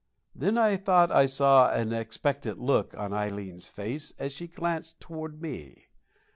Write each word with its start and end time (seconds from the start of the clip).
Then 0.33 0.57
I 0.57 0.77
thought 0.77 1.11
I 1.11 1.27
saw 1.27 1.71
an 1.71 1.93
expectant 1.93 2.57
look 2.59 2.97
on 2.97 3.11
Ileen's 3.13 3.67
face 3.67 4.13
as 4.17 4.33
she 4.33 4.47
glanced 4.47 4.99
toward 4.99 5.39
me. 5.39 5.89